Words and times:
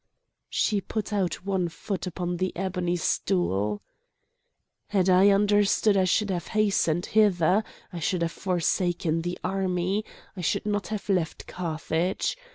She 0.49 0.81
put 0.81 1.13
out 1.13 1.45
one 1.45 1.69
foot 1.69 2.07
upon 2.07 2.37
the 2.37 2.51
ebony 2.55 2.95
stool. 2.95 3.83
"Had 4.87 5.09
I 5.09 5.29
understood 5.29 5.95
I 5.95 6.05
should 6.05 6.31
have 6.31 6.47
hastened 6.57 7.05
hither, 7.05 7.63
I 7.93 7.99
should 7.99 8.23
have 8.23 8.31
forsaken 8.31 9.21
the 9.21 9.37
army, 9.43 10.03
I 10.35 10.41
should 10.41 10.65
not 10.65 10.87
have 10.87 11.07
left 11.07 11.45
Carthage. 11.45 12.35